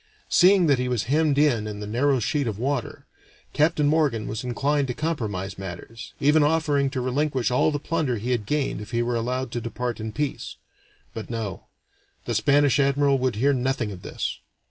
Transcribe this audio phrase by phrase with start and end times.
[0.29, 3.05] Seeing that he was hemmed in in the narrow sheet of water,
[3.53, 8.31] Captain Morgan was inclined to compromise matters, even offering to relinquish all the plunder he
[8.31, 10.55] had gained if he were allowed to depart in peace.
[11.13, 11.67] But no;
[12.25, 14.39] the Spanish admiral would hear nothing of this.